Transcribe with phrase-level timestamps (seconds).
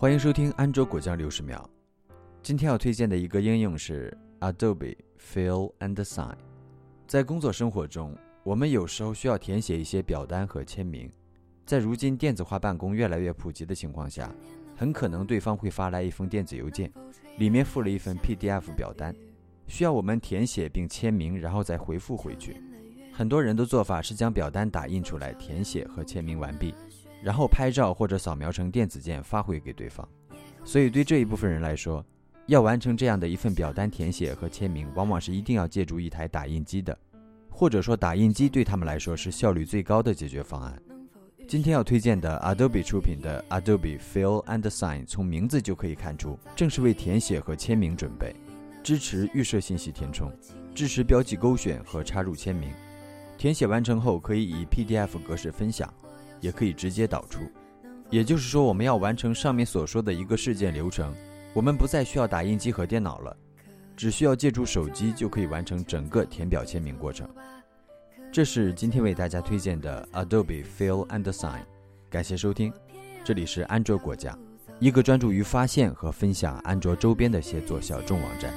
[0.00, 1.68] 欢迎收听安卓果酱六十秒。
[2.40, 6.36] 今天要推荐的一个应用是 Adobe Fill and Sign。
[7.08, 11.10] 在工作生活中，我们有时候需要填写一些表单和签名。
[11.66, 14.32] 在如今电子化办公越来越普及的情况下，
[14.76, 16.92] 很可能对方会发来一封电子邮件，
[17.38, 19.12] 里面附了一份 PDF 表单，
[19.66, 22.62] 需要我们填写并签名，然后再回复回去。
[23.12, 26.72] 很多人的做法是将表单打印出来，填写和签名完毕。
[27.22, 30.08] 然后拍照或者扫描成电子件发回给对方，
[30.64, 32.04] 所以对这一部分人来说，
[32.46, 36.96] 要完成这样的一份表单填写和签名，往往是一定要借助一台打印机的，
[37.50, 40.80] 或者说打印机对他们来说是效率最高的解决方案。
[41.48, 48.36] 今天要推荐的 Adobe 出品的 Adobe Fill and Sign，从名字就可以看出，正是为填写和签名准备，
[48.82, 50.30] 支持预设信息填充，
[50.74, 52.70] 支持标记勾选和插入签名，
[53.38, 55.92] 填写完成后可以以 PDF 格式分享。
[56.40, 57.40] 也可以直接导出，
[58.10, 61.14] 也就是说，我们要完成上面所说的一个事件流程，
[61.52, 63.36] 我们不再需要打印机和电脑了，
[63.96, 67.28] 只需要借助手机就可以完成整个填表签名过程。
[68.30, 71.62] 这是今天为大家推荐的 Adobe Fill and Sign，
[72.10, 72.72] 感谢收听，
[73.24, 74.38] 这里是安卓果酱，
[74.78, 78.52] 一个专注于发现和分享安卓周边的写作小众网站。